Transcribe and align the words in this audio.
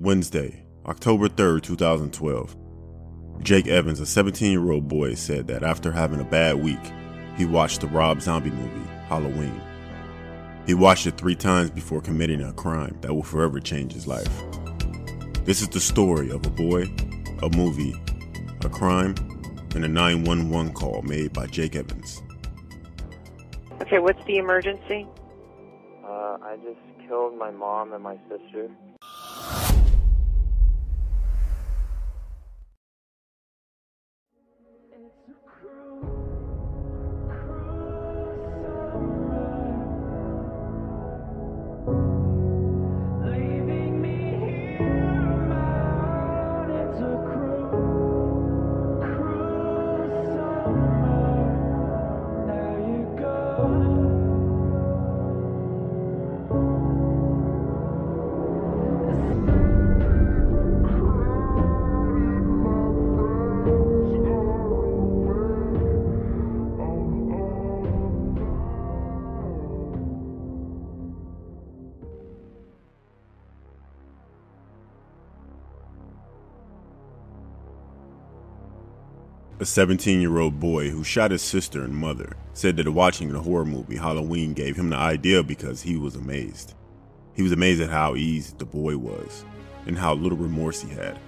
Wednesday, 0.00 0.62
October 0.86 1.28
3rd, 1.28 1.62
2012. 1.62 2.56
Jake 3.42 3.66
Evans, 3.66 3.98
a 3.98 4.06
17 4.06 4.52
year 4.52 4.70
old 4.70 4.86
boy, 4.86 5.14
said 5.14 5.48
that 5.48 5.64
after 5.64 5.90
having 5.90 6.20
a 6.20 6.24
bad 6.24 6.54
week, 6.62 6.78
he 7.36 7.44
watched 7.44 7.80
the 7.80 7.88
Rob 7.88 8.22
Zombie 8.22 8.50
movie, 8.50 8.88
Halloween. 9.08 9.60
He 10.66 10.74
watched 10.74 11.08
it 11.08 11.16
three 11.16 11.34
times 11.34 11.70
before 11.70 12.00
committing 12.00 12.40
a 12.42 12.52
crime 12.52 12.96
that 13.00 13.12
will 13.12 13.24
forever 13.24 13.58
change 13.58 13.92
his 13.92 14.06
life. 14.06 14.30
This 15.44 15.62
is 15.62 15.68
the 15.68 15.80
story 15.80 16.30
of 16.30 16.46
a 16.46 16.50
boy, 16.50 16.84
a 17.42 17.50
movie, 17.56 18.00
a 18.64 18.68
crime, 18.68 19.16
and 19.74 19.84
a 19.84 19.88
911 19.88 20.74
call 20.74 21.02
made 21.02 21.32
by 21.32 21.46
Jake 21.46 21.74
Evans. 21.74 22.22
Okay, 23.82 23.98
what's 23.98 24.24
the 24.26 24.36
emergency? 24.36 25.08
Uh, 26.04 26.38
I 26.40 26.56
just 26.62 27.08
killed 27.08 27.36
my 27.36 27.50
mom 27.50 27.92
and 27.92 28.04
my 28.04 28.16
sister. 28.28 28.70
A 79.60 79.64
17 79.64 80.20
year 80.20 80.38
old 80.38 80.60
boy 80.60 80.88
who 80.88 81.02
shot 81.02 81.32
his 81.32 81.42
sister 81.42 81.82
and 81.82 81.92
mother 81.92 82.36
said 82.52 82.76
that 82.76 82.88
watching 82.88 83.32
the 83.32 83.40
horror 83.40 83.64
movie 83.64 83.96
Halloween 83.96 84.52
gave 84.52 84.76
him 84.76 84.88
the 84.88 84.96
idea 84.96 85.42
because 85.42 85.82
he 85.82 85.96
was 85.96 86.14
amazed. 86.14 86.74
He 87.34 87.42
was 87.42 87.50
amazed 87.50 87.82
at 87.82 87.90
how 87.90 88.14
easy 88.14 88.54
the 88.56 88.64
boy 88.64 88.96
was 88.96 89.44
and 89.86 89.98
how 89.98 90.14
little 90.14 90.38
remorse 90.38 90.80
he 90.80 90.90
had. 90.90 91.18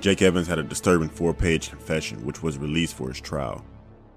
Jake 0.00 0.22
Evans 0.22 0.46
had 0.46 0.58
a 0.58 0.62
disturbing 0.62 1.10
four 1.10 1.34
page 1.34 1.68
confession 1.68 2.24
which 2.24 2.42
was 2.42 2.56
released 2.56 2.94
for 2.94 3.08
his 3.08 3.20
trial 3.20 3.62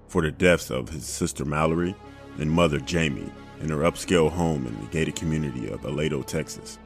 for 0.06 0.22
the 0.22 0.30
deaths 0.30 0.70
of 0.70 0.88
his 0.88 1.04
sister 1.04 1.44
Mallory 1.44 1.94
and 2.38 2.50
mother 2.50 2.80
Jamie 2.80 3.30
in 3.60 3.68
her 3.68 3.82
upscale 3.82 4.30
home 4.30 4.66
in 4.66 4.80
the 4.80 4.86
gated 4.86 5.14
community 5.14 5.68
of 5.68 5.82
Aledo, 5.82 6.24
Texas. 6.24 6.78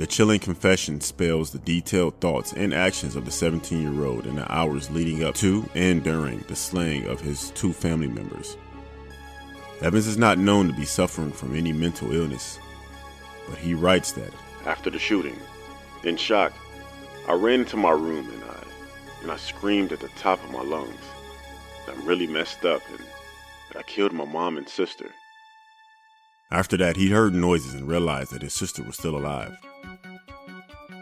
The 0.00 0.06
chilling 0.06 0.40
confession 0.40 1.02
spells 1.02 1.50
the 1.50 1.58
detailed 1.58 2.20
thoughts 2.20 2.54
and 2.54 2.72
actions 2.72 3.16
of 3.16 3.26
the 3.26 3.30
17 3.30 3.82
year 3.82 4.06
old 4.06 4.26
in 4.26 4.36
the 4.36 4.50
hours 4.50 4.90
leading 4.90 5.22
up 5.24 5.34
to 5.34 5.68
and 5.74 6.02
during 6.02 6.38
the 6.48 6.56
slaying 6.56 7.04
of 7.06 7.20
his 7.20 7.50
two 7.50 7.74
family 7.74 8.08
members. 8.08 8.56
Evans 9.82 10.06
is 10.06 10.16
not 10.16 10.38
known 10.38 10.68
to 10.68 10.72
be 10.72 10.86
suffering 10.86 11.32
from 11.32 11.54
any 11.54 11.74
mental 11.74 12.12
illness, 12.12 12.58
but 13.46 13.58
he 13.58 13.74
writes 13.74 14.12
that 14.12 14.32
after 14.64 14.88
the 14.88 14.98
shooting, 14.98 15.38
in 16.02 16.16
shock, 16.16 16.54
I 17.28 17.34
ran 17.34 17.60
into 17.60 17.76
my 17.76 17.90
room 17.90 18.26
and 18.30 18.44
I 18.44 18.64
and 19.20 19.30
I 19.30 19.36
screamed 19.36 19.92
at 19.92 20.00
the 20.00 20.08
top 20.16 20.42
of 20.42 20.50
my 20.50 20.62
lungs 20.62 21.04
I'm 21.86 22.06
really 22.06 22.26
messed 22.26 22.64
up 22.64 22.80
and 22.88 23.04
that 23.68 23.80
I 23.80 23.82
killed 23.82 24.14
my 24.14 24.24
mom 24.24 24.56
and 24.56 24.66
sister. 24.66 25.10
After 26.50 26.78
that, 26.78 26.96
he 26.96 27.10
heard 27.10 27.34
noises 27.34 27.74
and 27.74 27.86
realized 27.86 28.32
that 28.32 28.40
his 28.40 28.54
sister 28.54 28.82
was 28.82 28.96
still 28.96 29.14
alive. 29.14 29.58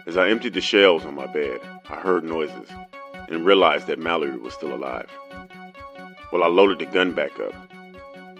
As 0.08 0.16
I 0.16 0.30
emptied 0.30 0.54
the 0.54 0.62
shells 0.62 1.04
on 1.04 1.16
my 1.16 1.26
bed, 1.26 1.60
I 1.90 1.96
heard 1.96 2.24
noises 2.24 2.70
and 3.28 3.44
realized 3.44 3.88
that 3.88 3.98
Mallory 3.98 4.38
was 4.38 4.54
still 4.54 4.74
alive. 4.74 5.10
Well, 6.32 6.42
I 6.42 6.46
loaded 6.46 6.78
the 6.78 6.86
gun 6.86 7.12
back 7.12 7.38
up. 7.38 7.52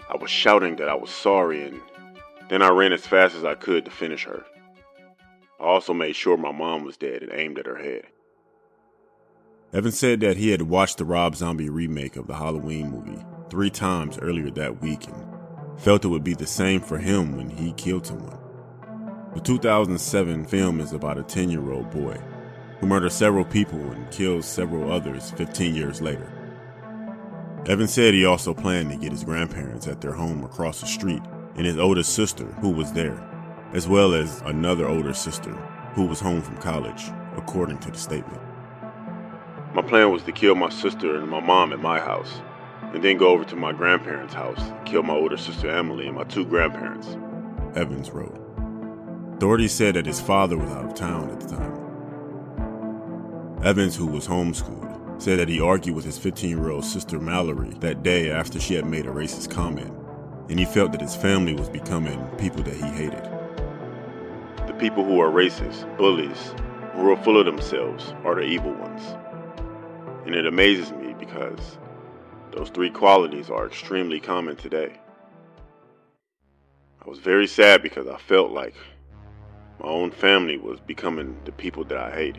I 0.09 0.17
was 0.19 0.31
shouting 0.31 0.77
that 0.77 0.89
I 0.89 0.95
was 0.95 1.11
sorry 1.11 1.61
and 1.61 1.79
then 2.49 2.63
I 2.63 2.69
ran 2.69 2.91
as 2.91 3.05
fast 3.05 3.35
as 3.35 3.45
I 3.45 3.53
could 3.53 3.85
to 3.85 3.91
finish 3.91 4.23
her. 4.23 4.43
I 5.59 5.65
also 5.65 5.93
made 5.93 6.15
sure 6.15 6.37
my 6.37 6.51
mom 6.51 6.85
was 6.85 6.97
dead 6.97 7.21
and 7.21 7.31
aimed 7.31 7.59
at 7.59 7.67
her 7.67 7.77
head. 7.77 8.07
Evan 9.71 9.91
said 9.91 10.21
that 10.21 10.37
he 10.37 10.49
had 10.49 10.63
watched 10.63 10.97
the 10.97 11.05
Rob 11.05 11.35
Zombie 11.35 11.69
remake 11.69 12.15
of 12.15 12.25
the 12.25 12.37
Halloween 12.37 12.89
movie 12.89 13.23
three 13.51 13.69
times 13.69 14.17
earlier 14.17 14.49
that 14.49 14.81
week 14.81 15.07
and 15.07 15.27
felt 15.77 16.03
it 16.03 16.07
would 16.07 16.23
be 16.23 16.33
the 16.33 16.47
same 16.47 16.81
for 16.81 16.97
him 16.97 17.37
when 17.37 17.51
he 17.51 17.73
killed 17.73 18.07
someone. 18.07 18.39
The 19.35 19.41
2007 19.41 20.45
film 20.45 20.79
is 20.79 20.91
about 20.91 21.19
a 21.19 21.23
10 21.23 21.51
year 21.51 21.71
old 21.71 21.91
boy 21.91 22.19
who 22.79 22.87
murders 22.87 23.13
several 23.13 23.45
people 23.45 23.79
and 23.79 24.09
kills 24.09 24.47
several 24.47 24.91
others 24.91 25.29
15 25.31 25.75
years 25.75 26.01
later. 26.01 26.33
Evans 27.67 27.93
said 27.93 28.15
he 28.15 28.25
also 28.25 28.55
planned 28.55 28.89
to 28.89 28.97
get 28.97 29.11
his 29.11 29.23
grandparents 29.23 29.85
at 29.85 30.01
their 30.01 30.13
home 30.13 30.43
across 30.43 30.81
the 30.81 30.87
street 30.87 31.21
and 31.55 31.67
his 31.67 31.77
older 31.77 32.01
sister, 32.01 32.45
who 32.59 32.71
was 32.71 32.91
there, 32.93 33.23
as 33.73 33.87
well 33.87 34.15
as 34.15 34.41
another 34.45 34.87
older 34.87 35.13
sister 35.13 35.51
who 35.93 36.05
was 36.05 36.19
home 36.19 36.41
from 36.41 36.57
college, 36.57 37.03
according 37.37 37.77
to 37.79 37.91
the 37.91 37.97
statement. 37.99 38.41
My 39.75 39.83
plan 39.83 40.11
was 40.11 40.23
to 40.23 40.31
kill 40.31 40.55
my 40.55 40.69
sister 40.69 41.17
and 41.17 41.29
my 41.29 41.39
mom 41.39 41.71
at 41.71 41.79
my 41.79 41.99
house, 41.99 42.41
and 42.81 43.03
then 43.03 43.17
go 43.17 43.27
over 43.27 43.43
to 43.45 43.55
my 43.55 43.73
grandparents' 43.73 44.33
house, 44.33 44.71
kill 44.85 45.03
my 45.03 45.13
older 45.13 45.37
sister 45.37 45.69
Emily 45.69 46.07
and 46.07 46.15
my 46.15 46.23
two 46.23 46.45
grandparents. 46.45 47.15
Evans 47.75 48.09
wrote. 48.09 48.48
Authorities 49.39 49.71
said 49.71 49.95
that 49.95 50.05
his 50.05 50.19
father 50.19 50.57
was 50.57 50.69
out 50.71 50.83
of 50.83 50.95
town 50.95 51.29
at 51.29 51.39
the 51.39 51.55
time. 51.55 51.71
Evans, 53.63 53.95
who 53.95 54.05
was 54.05 54.27
homeschooled, 54.27 55.21
said 55.21 55.39
that 55.39 55.47
he 55.47 55.61
argued 55.61 55.95
with 55.95 56.03
his 56.03 56.17
15 56.17 56.49
year 56.49 56.71
old 56.71 56.83
sister 56.83 57.21
Mallory 57.21 57.69
that 57.79 58.03
day 58.03 58.31
after 58.31 58.59
she 58.59 58.73
had 58.73 58.85
made 58.85 59.05
a 59.05 59.09
racist 59.09 59.49
comment, 59.49 59.93
and 60.49 60.59
he 60.59 60.65
felt 60.65 60.91
that 60.91 60.99
his 60.99 61.15
family 61.15 61.53
was 61.53 61.69
becoming 61.69 62.19
people 62.37 62.61
that 62.63 62.75
he 62.75 62.81
hated. 62.81 63.23
The 64.67 64.75
people 64.77 65.05
who 65.05 65.21
are 65.21 65.31
racist, 65.31 65.87
bullies, 65.97 66.53
who 66.91 67.09
are 67.09 67.23
full 67.23 67.39
of 67.39 67.45
themselves, 67.45 68.13
are 68.25 68.35
the 68.35 68.41
evil 68.41 68.73
ones. 68.73 69.03
And 70.25 70.35
it 70.35 70.47
amazes 70.47 70.91
me 70.91 71.15
because 71.17 71.77
those 72.51 72.71
three 72.71 72.89
qualities 72.89 73.49
are 73.49 73.67
extremely 73.67 74.19
common 74.19 74.57
today. 74.57 74.99
I 77.01 77.09
was 77.09 77.19
very 77.19 77.47
sad 77.47 77.81
because 77.81 78.09
I 78.09 78.17
felt 78.17 78.51
like 78.51 78.75
my 79.79 79.87
own 79.87 80.11
family 80.11 80.57
was 80.57 80.79
becoming 80.81 81.39
the 81.45 81.51
people 81.51 81.83
that 81.85 81.97
I 81.97 82.11
hate. 82.11 82.35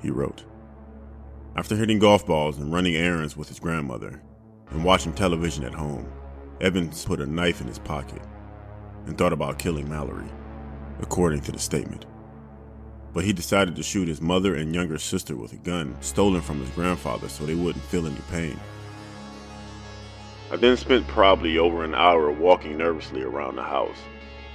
He 0.00 0.10
wrote. 0.10 0.44
After 1.56 1.76
hitting 1.76 1.98
golf 1.98 2.26
balls 2.26 2.58
and 2.58 2.72
running 2.72 2.96
errands 2.96 3.36
with 3.36 3.48
his 3.48 3.60
grandmother 3.60 4.22
and 4.70 4.84
watching 4.84 5.12
television 5.12 5.64
at 5.64 5.74
home, 5.74 6.10
Evans 6.60 7.04
put 7.04 7.20
a 7.20 7.26
knife 7.26 7.60
in 7.60 7.66
his 7.66 7.78
pocket 7.78 8.22
and 9.06 9.16
thought 9.16 9.32
about 9.32 9.58
killing 9.58 9.88
Mallory, 9.88 10.28
according 11.00 11.40
to 11.42 11.52
the 11.52 11.58
statement. 11.58 12.06
But 13.12 13.24
he 13.24 13.32
decided 13.32 13.76
to 13.76 13.82
shoot 13.82 14.08
his 14.08 14.22
mother 14.22 14.54
and 14.54 14.74
younger 14.74 14.98
sister 14.98 15.36
with 15.36 15.52
a 15.52 15.56
gun 15.56 15.96
stolen 16.00 16.40
from 16.40 16.60
his 16.60 16.70
grandfather 16.70 17.28
so 17.28 17.44
they 17.44 17.54
wouldn't 17.54 17.84
feel 17.84 18.06
any 18.06 18.20
pain. 18.30 18.58
I 20.50 20.56
then 20.56 20.76
spent 20.76 21.06
probably 21.08 21.58
over 21.58 21.84
an 21.84 21.94
hour 21.94 22.30
walking 22.30 22.76
nervously 22.76 23.22
around 23.22 23.56
the 23.56 23.62
house, 23.62 23.96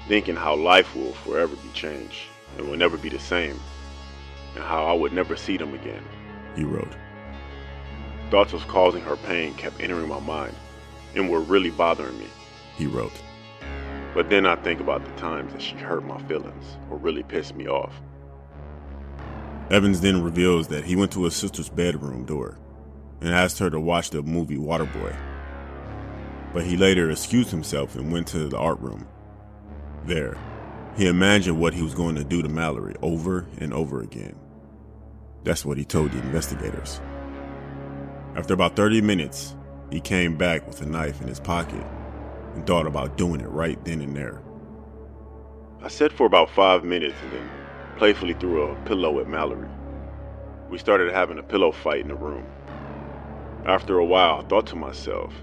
thinking 0.07 0.35
how 0.35 0.55
life 0.55 0.95
will 0.95 1.13
forever 1.13 1.55
be 1.55 1.69
changed 1.73 2.21
and 2.57 2.67
will 2.67 2.77
never 2.77 2.97
be 2.97 3.09
the 3.09 3.19
same, 3.19 3.59
and 4.55 4.63
how 4.63 4.85
I 4.85 4.93
would 4.93 5.13
never 5.13 5.35
see 5.35 5.57
them 5.57 5.73
again. 5.73 6.03
He 6.55 6.63
wrote. 6.63 6.95
Thoughts 8.31 8.53
of 8.53 8.67
causing 8.67 9.01
her 9.03 9.15
pain 9.17 9.53
kept 9.53 9.79
entering 9.79 10.09
my 10.09 10.19
mind 10.19 10.55
and 11.15 11.29
were 11.29 11.41
really 11.41 11.69
bothering 11.69 12.17
me. 12.17 12.27
He 12.77 12.87
wrote. 12.87 13.13
But 14.13 14.29
then 14.29 14.45
I 14.45 14.55
think 14.55 14.79
about 14.79 15.05
the 15.05 15.11
times 15.11 15.53
that 15.53 15.61
she 15.61 15.75
hurt 15.75 16.05
my 16.05 16.21
feelings 16.23 16.77
or 16.89 16.97
really 16.97 17.23
pissed 17.23 17.55
me 17.55 17.67
off. 17.67 17.93
Evans 19.69 20.01
then 20.01 20.23
reveals 20.23 20.69
that 20.69 20.85
he 20.85 20.95
went 20.95 21.11
to 21.11 21.25
his 21.25 21.35
sister's 21.35 21.69
bedroom 21.69 22.25
door 22.25 22.57
and 23.21 23.33
asked 23.33 23.59
her 23.59 23.69
to 23.69 23.79
watch 23.79 24.09
the 24.09 24.23
movie 24.23 24.57
Waterboy. 24.57 25.15
But 26.53 26.65
he 26.65 26.77
later 26.77 27.11
excused 27.11 27.51
himself 27.51 27.95
and 27.95 28.11
went 28.11 28.27
to 28.27 28.47
the 28.47 28.57
art 28.57 28.79
room. 28.79 29.07
There, 30.07 30.37
he 30.95 31.05
imagined 31.05 31.59
what 31.59 31.73
he 31.73 31.83
was 31.83 31.93
going 31.93 32.15
to 32.15 32.23
do 32.23 32.41
to 32.41 32.47
Mallory 32.47 32.95
over 33.01 33.45
and 33.57 33.73
over 33.73 34.01
again. 34.01 34.37
That's 35.43 35.65
what 35.65 35.77
he 35.77 35.83
told 35.83 36.13
the 36.13 36.19
investigators. 36.19 37.01
After 38.37 38.53
about 38.53 38.77
30 38.77 39.01
minutes, 39.01 39.53
he 39.91 39.99
came 39.99 40.37
back 40.37 40.65
with 40.65 40.81
a 40.81 40.85
knife 40.85 41.19
in 41.19 41.27
his 41.27 41.41
pocket 41.41 41.85
and 42.55 42.65
thought 42.65 42.87
about 42.87 43.17
doing 43.17 43.41
it 43.41 43.49
right 43.49 43.83
then 43.83 43.99
and 43.99 44.15
there. 44.15 44.41
I 45.81 45.89
sat 45.89 46.13
for 46.13 46.25
about 46.25 46.51
five 46.51 46.85
minutes 46.85 47.17
and 47.23 47.33
then 47.33 47.49
playfully 47.97 48.33
threw 48.33 48.63
a 48.63 48.75
pillow 48.85 49.19
at 49.19 49.27
Mallory. 49.27 49.67
We 50.69 50.77
started 50.77 51.13
having 51.13 51.37
a 51.37 51.43
pillow 51.43 51.73
fight 51.73 51.99
in 51.99 52.07
the 52.07 52.15
room. 52.15 52.45
After 53.65 53.97
a 53.97 54.05
while, 54.05 54.39
I 54.39 54.47
thought 54.47 54.67
to 54.67 54.77
myself 54.77 55.33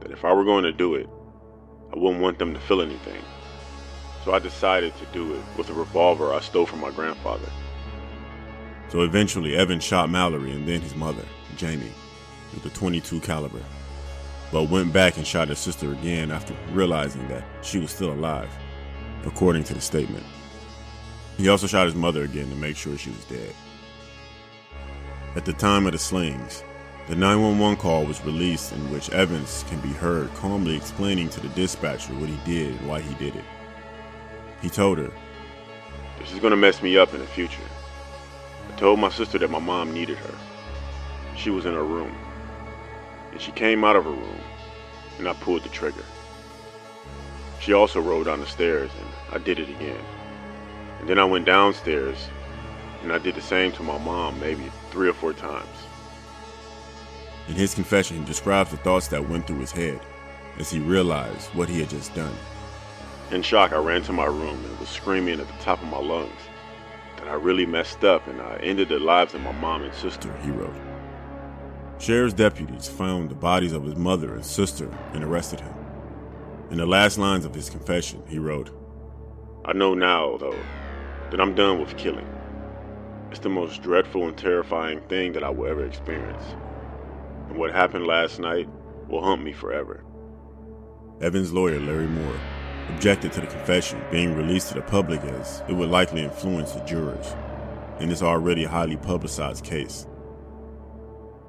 that 0.00 0.10
if 0.10 0.24
I 0.24 0.32
were 0.32 0.44
going 0.44 0.64
to 0.64 0.72
do 0.72 0.96
it, 0.96 1.08
I 1.94 1.98
wouldn't 1.98 2.20
want 2.20 2.40
them 2.40 2.52
to 2.52 2.58
feel 2.58 2.82
anything. 2.82 3.22
So 4.24 4.32
I 4.32 4.38
decided 4.38 4.96
to 4.96 5.06
do 5.06 5.34
it 5.34 5.40
with 5.56 5.70
a 5.70 5.74
revolver 5.74 6.34
I 6.34 6.40
stole 6.40 6.66
from 6.66 6.80
my 6.80 6.90
grandfather. 6.90 7.48
So 8.88 9.02
eventually, 9.02 9.56
Evan 9.56 9.80
shot 9.80 10.10
Mallory 10.10 10.52
and 10.52 10.66
then 10.66 10.80
his 10.80 10.94
mother, 10.94 11.24
Jamie, 11.56 11.92
with 12.54 12.64
a 12.64 12.70
22 12.70 13.20
caliber, 13.20 13.62
but 14.50 14.70
went 14.70 14.92
back 14.92 15.16
and 15.16 15.26
shot 15.26 15.48
his 15.48 15.58
sister 15.58 15.92
again 15.92 16.30
after 16.30 16.54
realizing 16.70 17.26
that 17.28 17.44
she 17.62 17.78
was 17.78 17.90
still 17.90 18.12
alive, 18.12 18.50
according 19.24 19.64
to 19.64 19.74
the 19.74 19.80
statement. 19.80 20.24
He 21.36 21.48
also 21.48 21.66
shot 21.66 21.86
his 21.86 21.94
mother 21.94 22.24
again 22.24 22.48
to 22.48 22.56
make 22.56 22.76
sure 22.76 22.96
she 22.96 23.10
was 23.10 23.24
dead. 23.26 23.54
At 25.36 25.44
the 25.44 25.52
time 25.52 25.86
of 25.86 25.92
the 25.92 25.98
slings, 25.98 26.64
the 27.08 27.14
911 27.14 27.76
call 27.76 28.04
was 28.04 28.24
released 28.24 28.72
in 28.72 28.90
which 28.90 29.10
Evans 29.10 29.64
can 29.68 29.80
be 29.80 29.88
heard 29.88 30.32
calmly 30.34 30.76
explaining 30.76 31.28
to 31.30 31.40
the 31.40 31.48
dispatcher 31.50 32.12
what 32.14 32.28
he 32.28 32.38
did 32.44 32.74
and 32.74 32.88
why 32.88 33.00
he 33.00 33.14
did 33.14 33.36
it. 33.36 33.44
He 34.60 34.68
told 34.68 34.98
her, 34.98 35.10
This 36.18 36.32
is 36.32 36.40
going 36.40 36.50
to 36.50 36.56
mess 36.56 36.82
me 36.82 36.98
up 36.98 37.14
in 37.14 37.20
the 37.20 37.26
future. 37.26 37.62
I 38.68 38.76
told 38.76 38.98
my 38.98 39.08
sister 39.08 39.38
that 39.38 39.50
my 39.50 39.58
mom 39.58 39.92
needed 39.92 40.18
her. 40.18 40.34
She 41.36 41.50
was 41.50 41.66
in 41.66 41.74
her 41.74 41.84
room. 41.84 42.14
And 43.32 43.40
she 43.40 43.52
came 43.52 43.84
out 43.84 43.96
of 43.96 44.04
her 44.04 44.10
room, 44.10 44.40
and 45.18 45.28
I 45.28 45.34
pulled 45.34 45.62
the 45.62 45.68
trigger. 45.68 46.04
She 47.60 47.72
also 47.72 48.00
rolled 48.00 48.26
down 48.26 48.40
the 48.40 48.46
stairs, 48.46 48.90
and 48.98 49.08
I 49.32 49.44
did 49.44 49.58
it 49.58 49.68
again. 49.68 50.00
And 51.00 51.08
then 51.08 51.18
I 51.18 51.24
went 51.24 51.46
downstairs, 51.46 52.28
and 53.02 53.12
I 53.12 53.18
did 53.18 53.36
the 53.36 53.40
same 53.40 53.70
to 53.72 53.82
my 53.82 53.98
mom 53.98 54.40
maybe 54.40 54.70
three 54.90 55.08
or 55.08 55.12
four 55.12 55.32
times. 55.32 55.68
In 57.46 57.54
his 57.54 57.74
confession, 57.74 58.18
he 58.18 58.24
describes 58.24 58.70
the 58.70 58.76
thoughts 58.78 59.08
that 59.08 59.28
went 59.28 59.46
through 59.46 59.60
his 59.60 59.72
head 59.72 60.00
as 60.58 60.70
he 60.70 60.80
realized 60.80 61.48
what 61.54 61.68
he 61.68 61.80
had 61.80 61.90
just 61.90 62.14
done. 62.14 62.34
In 63.30 63.42
shock, 63.42 63.72
I 63.72 63.76
ran 63.76 64.02
to 64.04 64.12
my 64.12 64.24
room 64.24 64.64
and 64.64 64.78
was 64.78 64.88
screaming 64.88 65.38
at 65.38 65.46
the 65.46 65.62
top 65.62 65.82
of 65.82 65.88
my 65.88 65.98
lungs 65.98 66.40
that 67.18 67.28
I 67.28 67.34
really 67.34 67.66
messed 67.66 68.02
up 68.02 68.26
and 68.26 68.40
I 68.40 68.56
ended 68.62 68.88
the 68.88 68.98
lives 68.98 69.34
of 69.34 69.42
my 69.42 69.52
mom 69.52 69.82
and 69.82 69.92
sister, 69.92 70.34
he 70.42 70.50
wrote. 70.50 70.74
Sheriff's 71.98 72.32
deputies 72.32 72.88
found 72.88 73.28
the 73.28 73.34
bodies 73.34 73.72
of 73.72 73.84
his 73.84 73.96
mother 73.96 74.34
and 74.34 74.46
sister 74.46 74.88
and 75.12 75.22
arrested 75.22 75.60
him. 75.60 75.74
In 76.70 76.78
the 76.78 76.86
last 76.86 77.18
lines 77.18 77.44
of 77.44 77.54
his 77.54 77.68
confession, 77.68 78.22
he 78.28 78.38
wrote, 78.38 78.70
I 79.64 79.74
know 79.74 79.92
now, 79.92 80.38
though, 80.38 80.58
that 81.30 81.40
I'm 81.40 81.54
done 81.54 81.80
with 81.80 81.98
killing. 81.98 82.26
It's 83.30 83.40
the 83.40 83.50
most 83.50 83.82
dreadful 83.82 84.26
and 84.26 84.38
terrifying 84.38 85.00
thing 85.02 85.32
that 85.32 85.44
I 85.44 85.50
will 85.50 85.66
ever 85.66 85.84
experience. 85.84 86.44
And 87.48 87.58
what 87.58 87.72
happened 87.72 88.06
last 88.06 88.38
night 88.38 88.68
will 89.08 89.22
haunt 89.22 89.42
me 89.42 89.52
forever. 89.52 90.02
Evans' 91.20 91.52
lawyer, 91.52 91.80
Larry 91.80 92.06
Moore, 92.06 92.40
objected 92.90 93.32
to 93.32 93.40
the 93.40 93.46
confession 93.46 94.02
being 94.10 94.34
released 94.34 94.68
to 94.68 94.74
the 94.74 94.82
public 94.82 95.20
as 95.22 95.62
it 95.68 95.72
would 95.72 95.90
likely 95.90 96.22
influence 96.22 96.72
the 96.72 96.80
jurors 96.80 97.34
in 98.00 98.08
this 98.08 98.22
already 98.22 98.64
highly 98.64 98.96
publicized 98.96 99.64
case. 99.64 100.06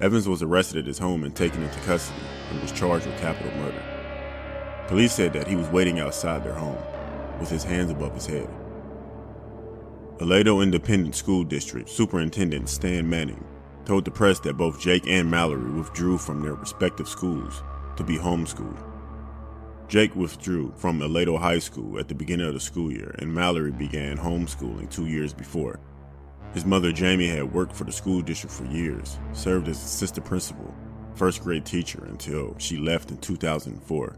Evans 0.00 0.28
was 0.28 0.42
arrested 0.42 0.78
at 0.78 0.86
his 0.86 0.98
home 0.98 1.24
and 1.24 1.36
taken 1.36 1.62
into 1.62 1.78
custody 1.80 2.20
and 2.50 2.60
was 2.60 2.72
charged 2.72 3.06
with 3.06 3.20
capital 3.20 3.52
murder. 3.58 3.82
Police 4.88 5.12
said 5.12 5.32
that 5.34 5.46
he 5.46 5.56
was 5.56 5.68
waiting 5.68 6.00
outside 6.00 6.42
their 6.42 6.54
home 6.54 6.78
with 7.38 7.50
his 7.50 7.62
hands 7.62 7.90
above 7.90 8.14
his 8.14 8.26
head. 8.26 8.48
Aledo 10.18 10.62
Independent 10.62 11.14
School 11.14 11.44
District 11.44 11.88
Superintendent 11.88 12.68
Stan 12.68 13.08
Manning 13.08 13.44
told 13.84 14.04
the 14.04 14.10
press 14.10 14.40
that 14.40 14.56
both 14.56 14.80
Jake 14.80 15.06
and 15.06 15.30
Mallory 15.30 15.70
withdrew 15.70 16.18
from 16.18 16.42
their 16.42 16.54
respective 16.54 17.08
schools 17.08 17.62
to 17.96 18.04
be 18.04 18.16
homeschooled. 18.16 18.89
Jake 19.90 20.14
withdrew 20.14 20.72
from 20.76 21.00
Aledo 21.00 21.36
High 21.36 21.58
School 21.58 21.98
at 21.98 22.06
the 22.06 22.14
beginning 22.14 22.46
of 22.46 22.54
the 22.54 22.60
school 22.60 22.92
year, 22.92 23.12
and 23.18 23.34
Mallory 23.34 23.72
began 23.72 24.16
homeschooling 24.16 24.88
two 24.88 25.06
years 25.06 25.32
before. 25.32 25.80
His 26.54 26.64
mother, 26.64 26.92
Jamie, 26.92 27.26
had 27.26 27.52
worked 27.52 27.74
for 27.74 27.82
the 27.82 27.90
school 27.90 28.22
district 28.22 28.54
for 28.54 28.66
years, 28.66 29.18
served 29.32 29.66
as 29.66 29.82
assistant 29.82 30.24
principal, 30.24 30.72
first 31.16 31.42
grade 31.42 31.66
teacher 31.66 32.04
until 32.04 32.54
she 32.58 32.76
left 32.76 33.10
in 33.10 33.16
2004. 33.16 34.16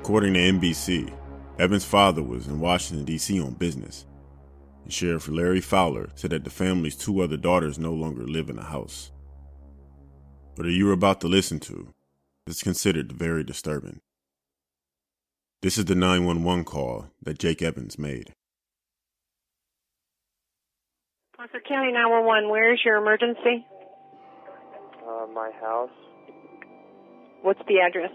According 0.00 0.34
to 0.34 0.40
NBC, 0.40 1.14
Evan's 1.58 1.86
father 1.86 2.22
was 2.22 2.46
in 2.46 2.60
Washington, 2.60 3.06
D.C. 3.06 3.40
on 3.40 3.54
business. 3.54 4.04
And 4.84 4.92
Sheriff 4.92 5.28
Larry 5.28 5.62
Fowler 5.62 6.10
said 6.14 6.32
that 6.32 6.44
the 6.44 6.50
family's 6.50 6.94
two 6.94 7.22
other 7.22 7.38
daughters 7.38 7.78
no 7.78 7.94
longer 7.94 8.26
live 8.26 8.50
in 8.50 8.56
the 8.56 8.64
house. 8.64 9.12
What 10.56 10.66
you 10.66 10.90
are 10.90 10.92
about 10.92 11.22
to 11.22 11.26
listen 11.26 11.58
to 11.60 11.94
is 12.46 12.62
considered 12.62 13.12
very 13.12 13.42
disturbing. 13.42 14.02
This 15.60 15.76
is 15.76 15.86
the 15.86 15.94
911 15.94 16.64
call 16.64 17.06
that 17.22 17.38
Jake 17.38 17.62
Evans 17.62 17.98
made. 17.98 18.32
Parker 21.36 21.60
County 21.68 21.92
911, 21.92 22.48
where 22.48 22.72
is 22.72 22.80
your 22.84 22.96
emergency? 22.96 23.66
Uh, 25.06 25.26
my 25.32 25.50
house, 25.60 25.90
What's 27.42 27.60
the 27.68 27.78
address? 27.80 28.10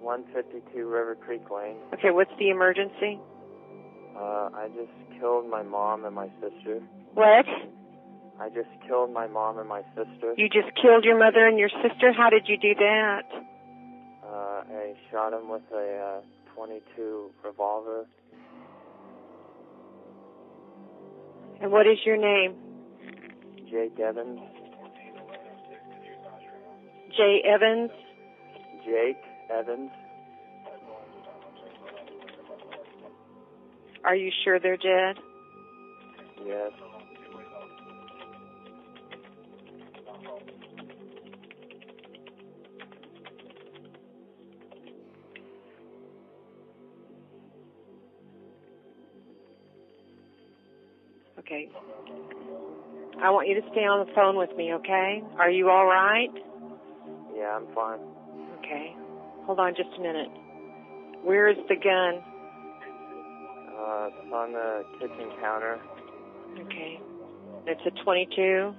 152 0.00 0.86
River 0.86 1.14
Creek 1.14 1.48
Lane. 1.50 1.76
Okay, 1.92 2.10
what's 2.10 2.30
the 2.38 2.50
emergency? 2.50 3.20
Uh, 4.16 4.48
I 4.52 4.68
just 4.74 5.20
killed 5.20 5.48
my 5.48 5.62
mom 5.62 6.04
and 6.04 6.14
my 6.14 6.28
sister. 6.40 6.80
What? 7.12 7.46
I 8.40 8.48
just 8.48 8.68
killed 8.86 9.12
my 9.12 9.26
mom 9.26 9.58
and 9.58 9.68
my 9.68 9.82
sister. 9.94 10.34
You 10.36 10.48
just 10.48 10.74
killed 10.80 11.04
your 11.04 11.18
mother 11.18 11.46
and 11.46 11.58
your 11.58 11.68
sister? 11.68 12.12
How 12.12 12.30
did 12.30 12.48
you 12.48 12.56
do 12.56 12.74
that? 12.74 13.22
I 14.94 15.10
shot 15.10 15.32
him 15.32 15.48
with 15.48 15.62
a 15.72 16.20
uh, 16.20 16.54
22 16.54 17.30
revolver. 17.44 18.06
And 21.60 21.72
what 21.72 21.86
is 21.86 21.98
your 22.04 22.16
name? 22.16 22.54
Jake 23.70 23.98
Evans. 23.98 24.38
Jay 27.16 27.42
Evans? 27.44 27.90
Jake 28.84 29.16
Evans. 29.50 29.90
Are 34.04 34.14
you 34.14 34.30
sure 34.44 34.60
they're 34.60 34.76
dead? 34.76 35.16
Yes. 36.46 36.72
Okay. 51.44 51.68
I 53.22 53.30
want 53.30 53.48
you 53.48 53.54
to 53.60 53.66
stay 53.72 53.82
on 53.84 54.06
the 54.06 54.12
phone 54.14 54.36
with 54.36 54.50
me, 54.56 54.72
okay? 54.74 55.22
Are 55.38 55.50
you 55.50 55.68
all 55.70 55.86
right? 55.86 56.30
Yeah, 57.36 57.56
I'm 57.56 57.66
fine. 57.74 58.00
Okay. 58.58 58.94
Hold 59.46 59.60
on 59.60 59.74
just 59.76 59.90
a 59.98 60.00
minute. 60.00 60.28
Where 61.22 61.48
is 61.48 61.56
the 61.68 61.76
gun? 61.76 62.22
Uh, 63.76 64.08
it's 64.08 64.32
on 64.32 64.52
the 64.52 64.84
kitchen 64.98 65.30
counter. 65.40 65.78
Okay. 66.60 67.00
It's 67.66 67.80
a 67.86 68.04
22? 68.04 68.74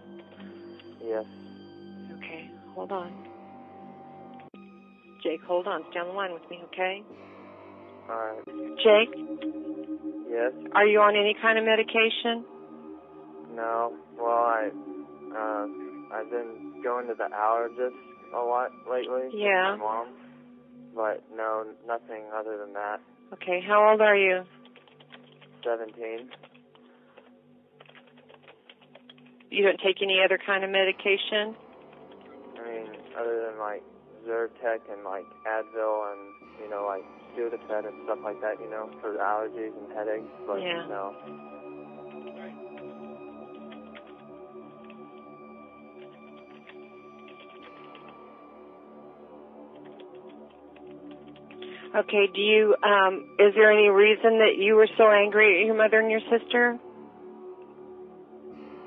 Yes. 1.06 1.26
Okay. 2.18 2.50
Hold 2.74 2.92
on. 2.92 3.12
Jake, 5.24 5.42
hold 5.48 5.68
on. 5.68 5.84
Stay 5.92 6.00
on 6.00 6.08
the 6.08 6.14
line 6.14 6.34
with 6.34 6.48
me, 6.50 6.60
okay? 6.74 7.04
Alright. 8.10 8.46
Jake, 8.84 9.14
Yes. 10.30 10.52
are 10.74 10.86
you 10.86 11.00
on 11.00 11.16
any 11.16 11.36
kind 11.42 11.58
of 11.58 11.66
medication? 11.66 12.44
No. 13.56 13.94
Well, 14.18 14.28
I, 14.28 14.70
uh, 15.36 15.66
I've 16.16 16.30
been 16.30 16.82
going 16.84 17.08
to 17.08 17.14
the 17.14 17.30
allergist 17.34 17.96
a 18.34 18.40
lot 18.44 18.72
lately. 18.90 19.26
with 19.26 19.34
Yeah. 19.34 19.76
My 19.78 19.84
mom. 19.84 20.08
But 20.96 21.24
no, 21.36 21.66
nothing 21.88 22.24
other 22.36 22.58
than 22.58 22.74
that. 22.74 23.00
Okay. 23.34 23.62
How 23.66 23.90
old 23.92 24.02
are 24.02 24.16
you? 24.16 24.44
17. 25.64 26.30
You 29.52 29.64
don't 29.64 29.80
take 29.84 30.02
any 30.02 30.20
other 30.24 30.40
kind 30.46 30.64
of 30.64 30.70
medication? 30.70 31.56
I 32.60 32.68
mean, 32.68 32.88
other 33.18 33.48
than 33.50 33.60
like 33.60 33.84
Zyrtec 34.28 34.80
and 34.92 35.04
like 35.04 35.26
Advil 35.48 36.12
and, 36.12 36.22
you 36.62 36.70
know, 36.70 36.86
like 36.88 37.04
Sudafed 37.38 37.88
and 37.88 38.04
stuff 38.06 38.20
like 38.24 38.40
that, 38.42 38.60
you 38.60 38.70
know, 38.70 38.90
for 39.02 39.16
allergies 39.18 39.72
and 39.76 39.92
headaches. 39.96 40.32
But 40.48 40.62
Yeah. 40.62 40.86
no. 40.88 41.16
Okay. 51.96 52.28
Do 52.34 52.42
you? 52.42 52.76
Um, 52.84 53.24
is 53.40 53.54
there 53.56 53.72
any 53.72 53.88
reason 53.88 54.40
that 54.40 54.58
you 54.58 54.76
were 54.76 54.88
so 54.98 55.10
angry 55.10 55.62
at 55.62 55.66
your 55.66 55.76
mother 55.76 56.00
and 56.00 56.12
your 56.12 56.20
sister? 56.28 56.78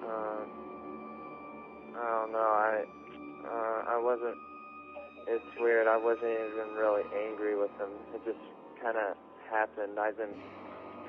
Uh, 0.05 0.41
I 1.97 2.21
don't 2.21 2.33
know. 2.33 2.39
I 2.39 2.85
uh, 3.49 3.97
I 3.97 4.01
wasn't. 4.03 4.37
It's 5.27 5.45
weird. 5.59 5.87
I 5.87 5.97
wasn't 5.97 6.33
even 6.33 6.77
really 6.77 7.03
angry 7.29 7.57
with 7.59 7.71
them. 7.79 7.89
It 8.15 8.21
just 8.27 8.45
kind 8.83 8.97
of 8.99 9.17
happened. 9.51 9.99
I've 9.99 10.17
been 10.17 10.37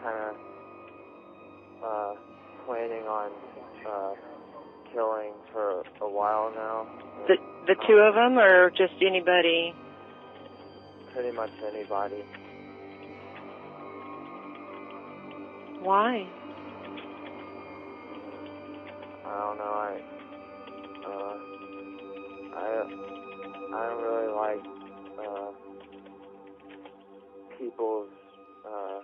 kind 0.02 0.18
of 0.24 0.36
uh, 1.84 2.14
planning 2.66 3.04
on 3.04 3.32
uh, 3.86 4.14
killing 4.94 5.34
for 5.52 5.84
a 6.02 6.10
while 6.10 6.52
now. 6.56 6.88
The 7.28 7.36
the 7.68 7.76
two 7.88 7.96
of 7.96 8.16
them, 8.16 8.40
or 8.40 8.70
just 8.70 8.94
anybody? 9.06 9.76
Pretty 11.14 11.36
much 11.36 11.50
anybody. 11.68 12.24
Why? 15.82 16.28
I 19.26 19.38
don't 19.40 19.58
know. 19.58 19.64
I 19.64 20.02
uh, 21.06 21.36
I 22.56 22.60
I 23.74 23.88
don't 23.88 24.02
really 24.04 24.32
like 24.36 24.64
uh, 25.26 25.52
people's 27.58 28.10
uh, 28.66 29.00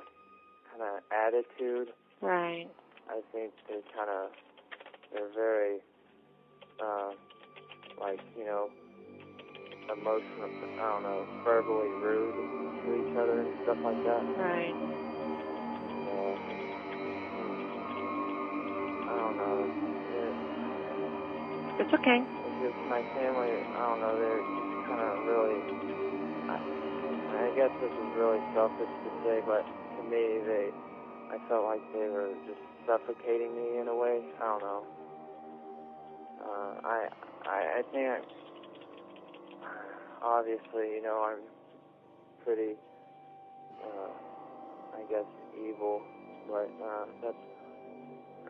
kind 0.72 0.84
of 0.84 1.04
attitude. 1.12 1.90
Right. 2.22 2.68
I 3.10 3.22
think 3.32 3.52
they're 3.68 3.82
kind 3.96 4.10
of 4.10 4.32
they're 5.12 5.34
very 5.34 5.78
uh, 6.84 7.12
like 8.00 8.20
you 8.38 8.46
know 8.46 8.70
emotional. 9.92 10.50
I 10.80 10.86
don't 10.98 11.04
know, 11.04 11.25
verbally 11.44 11.89
rude 12.01 12.36
to 12.86 12.89
each 13.01 13.13
other 13.18 13.42
and 13.42 13.54
stuff 13.63 13.80
like 13.84 14.01
that. 14.06 14.24
Right. 14.38 14.75
Uh, 15.94 16.36
I 19.10 19.13
don't 19.18 19.38
know. 19.38 19.58
It, 20.18 20.34
It's 21.86 21.94
okay. 21.94 22.20
it's 22.22 22.60
just 22.65 22.80
my 22.89 23.01
family. 23.18 23.54
I 23.54 23.80
don't 23.89 24.00
know. 24.01 24.13
They're 24.18 24.42
just 24.42 24.72
kind 24.89 25.01
of 25.01 25.13
really. 25.30 25.58
I, 26.50 26.58
I 26.58 27.50
guess 27.56 27.74
this 27.82 27.94
is 27.94 28.10
really 28.18 28.42
selfish 28.54 28.89
to 28.89 29.10
say, 29.25 29.38
but 29.46 29.63
to 29.65 30.01
me, 30.10 30.24
they. 30.46 30.65
I 31.34 31.38
felt 31.50 31.65
like 31.65 31.82
they 31.94 32.06
were 32.08 32.32
just 32.46 32.62
suffocating 32.86 33.54
me 33.58 33.82
in 33.82 33.88
a 33.89 33.96
way. 33.96 34.22
I 34.39 34.46
don't 34.46 34.62
know. 34.62 34.82
Uh, 36.42 36.74
I, 36.86 36.98
I, 37.50 37.60
I 37.80 37.82
think. 37.92 38.06
I, 38.10 38.20
obviously, 40.25 40.98
you 40.98 41.01
know, 41.03 41.24
I'm 41.24 41.44
pretty. 42.44 42.74
Uh, 43.84 44.98
I 44.98 45.01
guess 45.10 45.25
evil, 45.55 46.01
but 46.48 46.70
uh, 46.84 47.05
that's. 47.22 47.36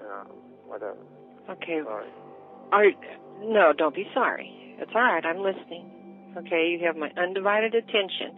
Uh, 0.01 0.24
whatever. 0.67 0.98
Okay. 1.50 1.82
Sorry. 1.84 2.08
Are 2.72 2.86
no, 3.41 3.74
don't 3.77 3.94
be 3.96 4.05
sorry. 4.13 4.75
It's 4.79 4.91
all 4.96 5.01
right. 5.01 5.24
I'm 5.25 5.39
listening. 5.39 5.91
Okay, 6.38 6.75
you 6.77 6.86
have 6.86 6.98
my 6.98 7.10
undivided 7.17 7.75
attention. 7.75 8.36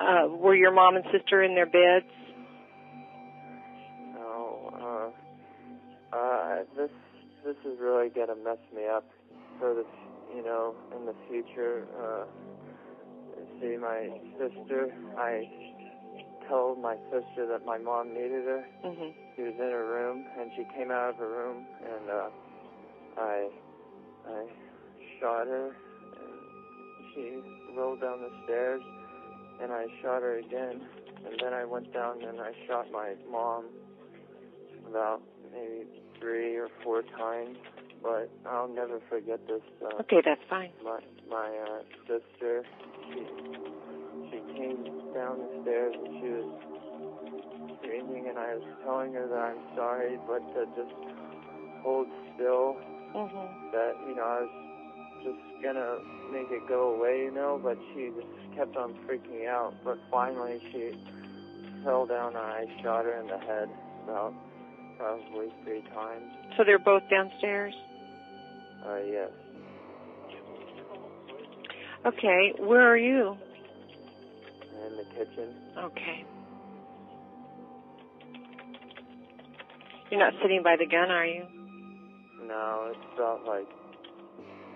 Uh, 0.00 0.28
were 0.28 0.54
your 0.54 0.72
mom 0.72 0.96
and 0.96 1.04
sister 1.12 1.42
in 1.42 1.54
their 1.54 1.66
beds? 1.66 2.10
No, 4.14 5.12
uh, 6.12 6.16
uh, 6.16 6.56
this 6.76 6.90
this 7.44 7.56
is 7.66 7.78
really 7.80 8.08
gonna 8.08 8.36
mess 8.36 8.58
me 8.74 8.86
up 8.86 9.04
for 9.58 9.74
the, 9.74 9.84
you 10.34 10.42
know, 10.44 10.74
in 10.96 11.06
the 11.06 11.14
future. 11.28 11.86
Uh, 11.98 12.24
see, 13.60 13.76
my 13.76 14.08
sister, 14.38 14.88
I 15.18 15.48
told 16.48 16.80
my 16.80 16.96
sister 17.10 17.46
that 17.46 17.64
my 17.64 17.78
mom 17.78 18.08
needed 18.14 18.44
her. 18.44 18.64
hmm 18.82 19.10
She 19.36 19.42
was 19.42 19.54
in 19.54 19.70
her 19.70 19.86
room, 19.86 20.24
and 20.38 20.50
she 20.56 20.64
came 20.76 20.90
out 20.90 21.10
of 21.10 21.16
her 21.16 21.28
room, 21.28 21.64
and 21.82 22.10
uh, 22.10 22.28
I, 23.18 23.48
I 24.28 24.46
shot 25.20 25.46
her, 25.46 25.68
and 25.68 27.14
she 27.14 27.40
rolled 27.76 28.00
down 28.00 28.20
the 28.20 28.30
stairs, 28.44 28.82
and 29.62 29.72
I 29.72 29.86
shot 30.02 30.22
her 30.22 30.38
again, 30.38 30.80
and 31.26 31.38
then 31.40 31.52
I 31.54 31.64
went 31.64 31.92
down 31.92 32.22
and 32.22 32.40
I 32.40 32.52
shot 32.66 32.90
my 32.90 33.14
mom 33.30 33.66
about 34.88 35.22
maybe 35.52 35.86
three 36.20 36.56
or 36.56 36.68
four 36.82 37.02
times, 37.02 37.56
but 38.02 38.28
I'll 38.46 38.68
never 38.68 39.00
forget 39.08 39.40
this. 39.46 39.62
Uh, 39.82 40.00
Okay, 40.02 40.20
that's 40.24 40.40
fine. 40.50 40.70
my 40.84 40.98
my 41.30 41.48
uh, 41.48 41.82
sister, 42.06 42.64
she 43.12 43.20
she 44.30 44.38
came 44.58 44.84
down 45.14 45.38
the 45.38 45.50
stairs 45.62 45.94
and 45.94 46.12
she 46.20 46.28
was 46.28 46.50
screaming, 47.80 48.28
and 48.28 48.38
I 48.38 48.54
was 48.56 48.64
telling 48.84 49.12
her 49.14 49.26
that 49.28 49.38
I'm 49.38 49.62
sorry, 49.76 50.18
but 50.26 50.40
to 50.54 50.66
just 50.76 50.94
hold 51.82 52.08
still. 52.34 52.76
hmm 53.14 53.48
That 53.72 53.94
you 54.08 54.14
know 54.16 54.26
I 54.26 54.40
was 54.42 54.54
just 55.24 55.62
gonna 55.62 55.98
make 56.32 56.50
it 56.50 56.66
go 56.68 56.94
away, 56.98 57.24
you 57.24 57.30
know, 57.32 57.60
but 57.62 57.78
she 57.94 58.10
just 58.14 58.56
kept 58.56 58.76
on 58.76 58.94
freaking 59.06 59.46
out. 59.48 59.74
But 59.84 59.98
finally, 60.10 60.58
she 60.72 60.92
fell 61.84 62.06
down, 62.06 62.28
and 62.34 62.38
I 62.38 62.64
shot 62.82 63.04
her 63.04 63.20
in 63.20 63.26
the 63.26 63.38
head 63.38 63.68
about 64.04 64.34
probably 64.98 65.48
three 65.64 65.82
times. 65.94 66.24
So 66.56 66.64
they're 66.64 66.78
both 66.78 67.02
downstairs. 67.10 67.74
Uh, 68.86 68.96
yes. 69.06 69.30
Okay, 72.04 72.52
where 72.58 72.82
are 72.90 72.96
you? 72.96 73.36
In 74.86 74.96
the 74.96 75.04
kitchen. 75.14 75.54
Okay. 75.78 76.24
You're 80.10 80.20
not 80.20 80.32
sitting 80.42 80.62
by 80.62 80.76
the 80.76 80.86
gun, 80.86 81.10
are 81.10 81.24
you? 81.26 81.44
No, 82.46 82.90
it's 82.90 83.14
about 83.14 83.46
like 83.46 83.68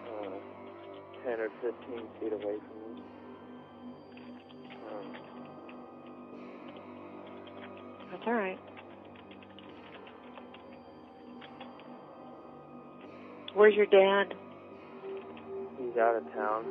uh, 0.09 1.29
10 1.29 1.41
or 1.41 1.49
15 1.61 2.01
feet 2.21 2.33
away 2.33 2.57
from 2.69 2.95
me. 2.95 3.03
Um, 4.89 5.07
That's 8.13 8.23
all 8.27 8.33
right. 8.35 8.59
Where's 13.57 13.75
your 13.75 13.87
dad? 13.87 14.35
he's 15.79 15.97
out 15.97 16.17
of 16.17 16.25
town. 16.35 16.65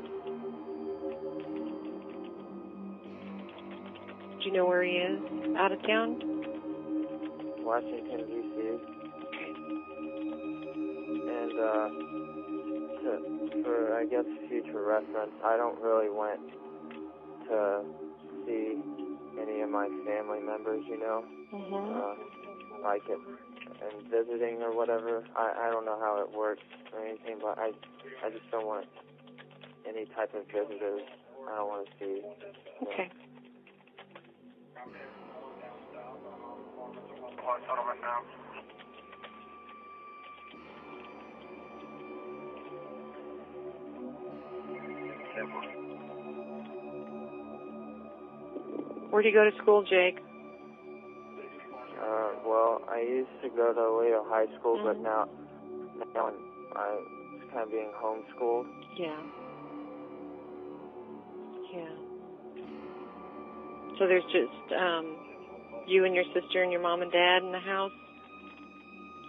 Do 4.40 4.46
you 4.46 4.54
know 4.54 4.66
where 4.68 4.84
he 4.84 4.92
is? 4.92 5.20
Out 5.58 5.72
of 5.72 5.82
town? 5.82 6.20
Washington, 7.66 8.22
D.C. 8.28 8.78
And 11.26 11.60
uh, 11.60 11.90
to, 13.02 13.64
for, 13.64 13.98
I 13.98 14.06
guess, 14.06 14.26
future 14.48 14.84
reference, 14.86 15.32
I 15.44 15.58
don't 15.58 15.82
really 15.82 16.12
went 16.12 16.42
to 17.50 17.82
see 18.46 18.78
any 19.42 19.62
of 19.62 19.72
my 19.72 19.88
family 20.06 20.40
members, 20.46 20.84
you 20.88 21.00
know, 21.00 21.24
hmm 21.50 21.74
uh, 21.74 22.14
like 22.84 23.02
it 23.10 23.18
and 23.86 24.10
visiting 24.10 24.62
or 24.62 24.76
whatever. 24.76 25.24
I, 25.36 25.68
I 25.68 25.72
don't 25.72 25.86
know 25.86 26.00
how 26.00 26.22
it 26.22 26.36
works 26.36 26.64
or 26.94 27.06
anything, 27.06 27.38
but 27.42 27.58
I, 27.58 27.72
I 28.26 28.30
just 28.30 28.50
don't 28.52 28.66
want 28.66 28.86
any 29.88 30.06
type 30.16 30.34
of 30.34 30.46
visitors. 30.48 31.02
I 31.50 31.56
don't 31.58 31.68
want 31.68 31.88
to 31.88 31.92
see. 32.00 32.22
Okay. 32.84 33.10
Where 49.10 49.22
do 49.22 49.30
you 49.30 49.34
go 49.34 49.50
to 49.50 49.56
school, 49.62 49.84
Jake? 49.84 50.20
I 52.96 53.02
used 53.04 53.36
to 53.44 53.50
go 53.52 53.74
to 53.76 53.80
Aledo 53.92 54.24
High 54.32 54.48
School, 54.58 54.80
but 54.82 54.96
Mhm. 54.96 55.04
now, 55.04 55.28
now 56.16 56.28
I'm, 56.32 56.40
I'm 56.80 57.04
kind 57.52 57.64
of 57.68 57.72
being 57.72 57.92
homeschooled. 57.92 58.68
Yeah. 58.96 59.20
Yeah. 61.74 61.92
So 64.00 64.08
there's 64.08 64.24
just 64.32 64.72
um 64.80 65.18
you 65.88 66.06
and 66.06 66.16
your 66.16 66.24
sister 66.34 66.64
and 66.64 66.72
your 66.72 66.82
mom 66.82 67.02
and 67.02 67.12
dad 67.12 67.44
in 67.44 67.52
the 67.52 67.60
house 67.60 67.92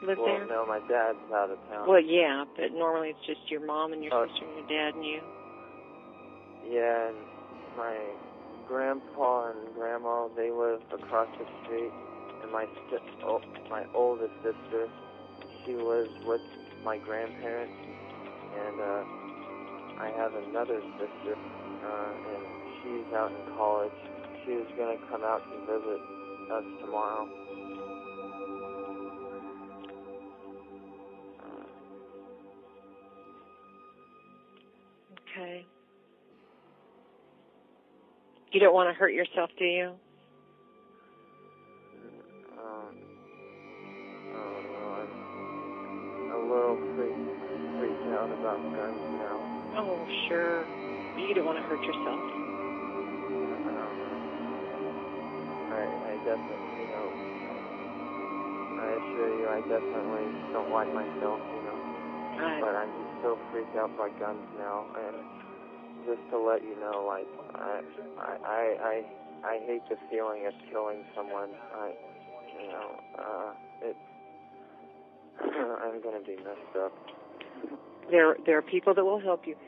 live 0.03 0.17
well, 0.19 0.27
there? 0.27 0.47
no, 0.47 0.65
my 0.67 0.79
dad's 0.89 1.19
out 1.35 1.51
of 1.51 1.59
town. 1.69 1.89
Well, 1.89 2.01
yeah, 2.01 2.45
but 2.57 2.71
normally 2.73 3.11
it's 3.11 3.27
just 3.27 3.51
your 3.51 3.67
mom 3.67 3.93
and 3.93 4.03
your 4.03 4.15
Oh. 4.15 4.27
sister 4.29 4.45
and 4.47 4.55
your 4.55 4.69
dad 4.69 4.95
and 4.95 5.05
you. 5.05 5.21
Yeah, 6.71 7.09
and 7.09 7.17
my 7.77 7.97
grandpa 8.67 9.51
and 9.51 9.75
grandma, 9.75 10.29
they 10.37 10.51
live 10.51 10.81
across 10.93 11.29
the 11.39 11.47
street, 11.63 11.93
and 12.47 12.53
my 12.53 12.67
st- 12.87 13.03
oh, 13.25 13.41
my 13.69 13.85
oldest 13.95 14.33
sister, 14.37 14.87
she 15.65 15.75
lives 15.75 16.11
with 16.25 16.41
my 16.85 16.97
grandparents, 16.99 17.75
and 17.75 18.81
uh, 18.81 19.03
I 19.99 20.13
have 20.17 20.33
another 20.35 20.81
sister, 20.95 21.35
uh, 21.35 22.13
and 22.31 22.43
she's 22.83 23.15
out 23.15 23.33
in 23.33 23.57
college. 23.57 23.99
She 24.45 24.53
was 24.53 24.67
gonna 24.79 24.99
come 25.11 25.25
out 25.25 25.43
to 25.43 25.57
visit 25.67 26.01
us 26.53 26.65
tomorrow. 26.85 27.29
Okay. 35.37 35.67
You 38.53 38.61
don't 38.61 38.73
want 38.73 38.89
to 38.89 38.95
hurt 38.95 39.13
yourself, 39.13 39.51
do 39.59 39.65
you? 39.65 39.93
Little 46.57 46.81
freaked, 46.97 47.21
freaked 47.77 48.09
out 48.17 48.33
about 48.33 48.61
guns 48.73 49.05
now. 49.21 49.37
Oh, 49.77 50.01
sure. 50.29 50.65
You 51.21 51.35
don't 51.37 51.45
want 51.45 51.61
to 51.61 51.65
hurt 51.69 51.83
yourself. 51.85 52.21
Um, 53.77 53.93
I, 55.69 55.85
I 55.85 56.13
definitely, 56.25 56.81
you 56.81 56.89
know, 56.97 57.09
I 58.81 58.89
assure 58.97 59.33
you, 59.37 59.47
I 59.53 59.61
definitely 59.69 60.29
don't 60.53 60.73
like 60.73 60.89
myself, 60.93 61.41
you 61.45 61.63
know. 61.69 61.79
Right. 62.41 62.61
But 62.61 62.73
I'm 62.77 62.89
just 62.89 63.15
so 63.21 63.39
freaked 63.53 63.77
out 63.77 63.93
by 63.97 64.09
guns 64.21 64.45
now, 64.57 64.85
and 64.97 65.17
just 66.09 66.21
to 66.33 66.39
let 66.41 66.65
you 66.65 66.77
know, 66.81 67.05
like, 67.05 67.29
I, 67.57 67.81
I, 68.21 68.33
I, 68.45 68.63
I, 68.81 68.95
I 69.45 69.55
hate 69.67 69.85
the 69.89 69.97
feeling 70.11 70.47
of 70.47 70.55
killing 70.73 71.05
someone. 71.17 71.51
I, 71.53 71.93
you 72.61 72.69
know, 72.73 72.89
uh, 73.19 73.51
it, 73.89 73.97
I'm 75.43 76.03
gonna 76.03 76.21
be 76.21 76.37
messed 76.37 76.77
up. 76.79 76.93
There, 78.11 78.37
there 78.47 78.59
are 78.59 78.63
people 78.63 78.95
that 78.95 79.05
will 79.05 79.21
help 79.21 79.47
you. 79.47 79.57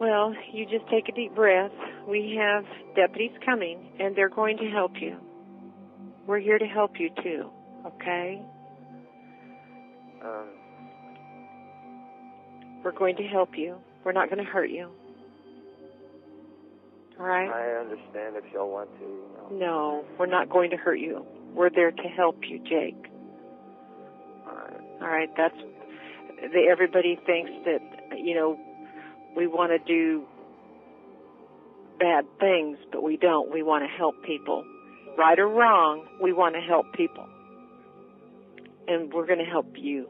Well, 0.00 0.34
you 0.52 0.66
just 0.66 0.86
take 0.90 1.08
a 1.08 1.12
deep 1.12 1.34
breath. 1.34 1.70
We 2.06 2.36
have 2.38 2.64
deputies 2.94 3.30
coming, 3.46 3.92
and 3.98 4.14
they're 4.14 4.28
going 4.28 4.58
to 4.58 4.68
help 4.68 4.92
you. 5.00 5.16
We're 6.26 6.40
here 6.40 6.58
to 6.58 6.66
help 6.66 6.98
you 6.98 7.10
too, 7.22 7.48
okay? 7.86 8.42
Um, 10.22 10.48
We're 12.82 12.92
going 12.92 13.16
to 13.16 13.22
help 13.22 13.50
you. 13.56 13.76
We're 14.04 14.12
not 14.12 14.28
going 14.28 14.44
to 14.44 14.50
hurt 14.50 14.70
you. 14.70 14.90
All 17.18 17.26
right? 17.26 17.48
I 17.48 17.80
understand 17.80 18.36
if 18.36 18.44
y'all 18.52 18.70
want 18.70 18.90
to, 18.98 19.04
you 19.04 19.58
know. 19.58 19.66
No, 19.66 20.04
we're 20.18 20.26
not 20.26 20.50
going 20.50 20.70
to 20.70 20.76
hurt 20.76 20.98
you. 20.98 21.24
We're 21.54 21.70
there 21.70 21.92
to 21.92 22.02
help 22.16 22.38
you, 22.48 22.58
Jake. 22.58 23.06
Alright. 24.46 24.80
All 25.00 25.08
right, 25.08 25.30
that's 25.36 25.56
the, 26.52 26.66
everybody 26.70 27.18
thinks 27.24 27.50
that 27.64 27.80
you 28.18 28.34
know 28.34 28.58
we 29.36 29.46
want 29.46 29.70
to 29.72 29.78
do 29.78 30.24
bad 31.98 32.24
things, 32.38 32.78
but 32.92 33.02
we 33.02 33.16
don't. 33.16 33.52
We 33.52 33.62
want 33.62 33.84
to 33.84 33.88
help 33.88 34.22
people, 34.24 34.64
right 35.16 35.38
or 35.38 35.48
wrong. 35.48 36.06
We 36.20 36.32
want 36.32 36.54
to 36.54 36.60
help 36.60 36.92
people, 36.92 37.26
and 38.88 39.12
we're 39.12 39.26
going 39.26 39.38
to 39.38 39.44
help 39.44 39.72
you. 39.76 40.08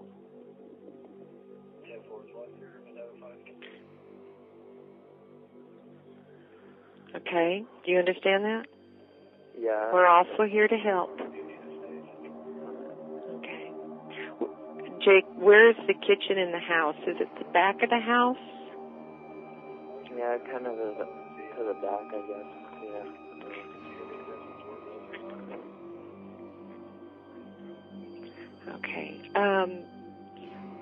Okay, 7.26 7.64
do 7.84 7.92
you 7.92 7.98
understand 7.98 8.44
that? 8.44 8.66
Yeah. 9.58 9.92
We're 9.92 10.06
also 10.06 10.44
here 10.50 10.68
to 10.68 10.76
help. 10.76 11.18
Okay. 13.36 13.70
Jake, 15.04 15.24
where's 15.36 15.76
the 15.86 15.94
kitchen 15.94 16.38
in 16.38 16.52
the 16.52 16.58
house? 16.58 16.96
Is 17.06 17.16
it 17.20 17.28
the 17.38 17.44
back 17.52 17.82
of 17.82 17.88
the 17.90 18.00
house? 18.00 18.36
Yeah, 20.16 20.38
kind 20.52 20.66
of 20.66 20.74
to 20.76 20.94
the, 20.98 21.04
to 21.56 21.64
the 21.64 21.74
back, 21.80 22.06
I 22.12 22.20
guess. 22.28 22.48
Yeah. 22.84 23.04
Okay. 28.74 29.20
Um, 29.34 29.84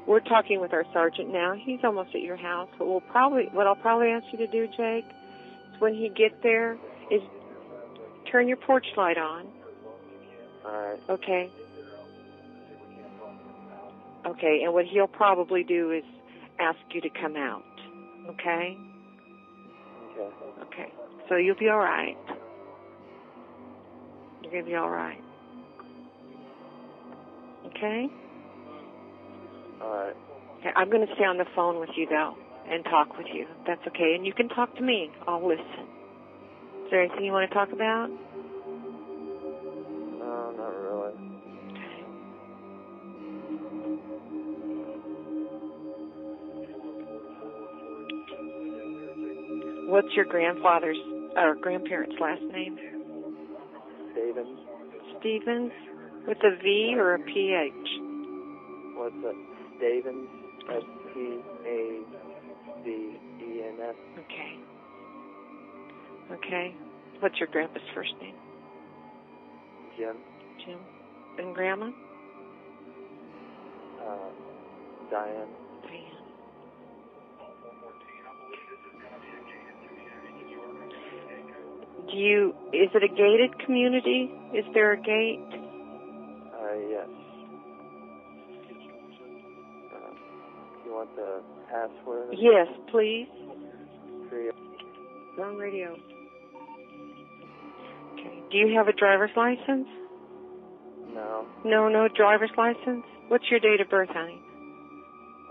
we're 0.07 0.21
talking 0.21 0.61
with 0.61 0.73
our 0.73 0.85
sergeant 0.93 1.33
now. 1.33 1.55
He's 1.55 1.81
almost 1.85 2.15
at 2.15 2.23
your 2.23 2.37
house. 2.37 2.69
But 2.79 2.89
we'll 2.89 3.01
probably, 3.01 3.49
what 3.53 3.67
I'll 3.67 3.77
probably 3.77 4.09
ask 4.09 4.27
you 4.33 4.39
to 4.39 4.47
do, 4.47 4.67
Jake, 4.77 5.07
when 5.83 5.95
he 5.95 6.09
get 6.11 6.31
there, 6.45 6.75
is 7.11 7.21
turn 8.31 8.47
your 8.47 8.57
porch 8.57 8.87
light 8.97 9.19
on. 9.19 9.49
Alright. 10.65 11.01
Okay. 11.11 11.51
Okay, 14.25 14.61
and 14.63 14.73
what 14.73 14.85
he'll 14.85 15.09
probably 15.09 15.65
do 15.65 15.91
is 15.91 16.05
ask 16.61 16.79
you 16.93 17.01
to 17.01 17.09
come 17.21 17.35
out. 17.35 17.65
Okay? 18.29 18.79
Okay. 20.13 20.31
Okay. 20.63 20.93
So 21.29 21.35
you'll 21.35 21.59
be 21.59 21.69
all 21.69 21.79
right. 21.79 22.17
You're 24.43 24.53
going 24.53 24.65
to 24.65 24.71
be 24.71 24.77
all 24.77 24.89
right. 24.89 25.21
Okay? 27.67 28.07
Alright. 29.83 30.17
Okay, 30.61 30.71
I'm 30.77 30.91
going 30.91 31.05
to 31.05 31.13
stay 31.17 31.25
on 31.25 31.39
the 31.39 31.47
phone 31.57 31.81
with 31.81 31.91
you, 31.97 32.07
though, 32.09 32.37
and 32.69 32.85
talk 32.85 33.17
with 33.17 33.27
you. 33.33 33.47
That's 33.67 33.81
okay. 33.89 34.15
And 34.17 34.27
you 34.27 34.33
can 34.33 34.49
talk 34.49 34.75
to 34.77 34.83
me. 34.83 35.11
I'll 35.27 35.47
listen. 35.47 35.65
Is 36.85 36.91
there 36.91 37.03
anything 37.03 37.25
you 37.25 37.33
want 37.33 37.49
to 37.49 37.55
talk 37.55 37.73
about? 37.73 38.09
No, 40.19 40.53
not 40.57 40.75
really. 40.77 41.15
Okay. 41.73 42.05
What's 49.91 50.15
your 50.15 50.25
grandfather's 50.25 50.99
or 51.37 51.55
grandparents' 51.61 52.17
last 52.21 52.43
name? 52.53 52.79
Stevens? 54.13 54.59
Stevens? 55.21 55.73
With 56.27 56.39
a 56.45 56.57
V 56.63 56.95
or 56.97 57.15
a 57.15 57.19
PH? 57.19 57.73
What's 58.97 59.17
it? 59.25 59.37
Stevens? 59.79 60.29
S 60.71 60.85
T 61.13 61.41
A 61.67 62.03
V 62.85 62.91
E 62.91 63.63
N 63.65 63.77
S. 63.81 63.95
Okay. 64.19 64.59
Okay. 66.33 66.75
What's 67.21 67.39
your 67.39 67.49
grandpa's 67.49 67.83
first 67.95 68.13
name? 68.21 68.35
Jim? 69.97 70.17
Jim. 70.65 70.79
And 71.39 71.55
grandma? 71.55 71.91
Uh, 74.01 74.31
Diane? 75.11 75.49
Diane. 75.83 76.19
Do 82.11 82.17
you, 82.19 82.55
is 82.73 82.91
it 82.95 83.03
a 83.03 83.09
gated 83.09 83.59
community? 83.65 84.31
Is 84.53 84.65
there 84.75 84.93
a 84.93 84.97
gate? 84.97 85.39
Uh, 85.49 86.75
yes. 86.91 87.09
Uh, 89.95 90.13
you 90.85 90.93
want 90.93 91.15
the 91.17 91.41
password? 91.73 92.35
Yes, 92.39 92.69
please. 92.91 93.27
Three. 94.29 94.51
Wrong 95.39 95.57
radio. 95.57 95.97
Okay. 98.15 98.43
Do 98.51 98.59
you 98.59 98.75
have 98.77 98.89
a 98.89 98.93
driver's 98.93 99.31
license? 99.37 99.89
No. 101.15 101.47
No, 101.65 101.89
no 101.89 102.09
driver's 102.15 102.51
license? 102.57 103.05
What's 103.29 103.45
your 103.51 103.61
date 103.61 103.81
of 103.81 103.89
birth, 103.91 104.09
honey? 104.13 104.39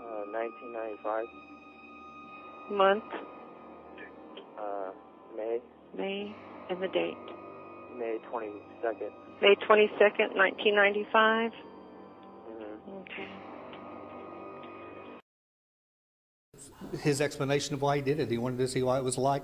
Uh, 0.00 0.24
1995. 0.30 1.26
Month, 2.70 3.04
Uh, 4.58 4.90
May. 5.36 5.58
May, 5.96 6.34
and 6.70 6.80
the 6.82 6.88
date. 6.88 7.16
May 7.98 8.18
22nd. 8.32 9.10
May 9.42 9.54
22nd, 9.68 10.34
1995? 10.36 11.50
Mm-hmm. 11.52 12.96
Okay. 13.02 13.28
His 17.00 17.20
explanation 17.20 17.74
of 17.74 17.82
why 17.82 17.96
he 17.96 18.02
did 18.02 18.20
it. 18.20 18.30
He 18.30 18.38
wanted 18.38 18.58
to 18.58 18.68
see 18.68 18.82
what 18.82 18.98
it 18.98 19.04
was 19.04 19.18
like. 19.18 19.42